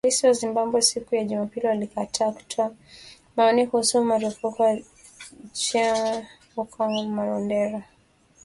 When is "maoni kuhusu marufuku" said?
3.35-4.51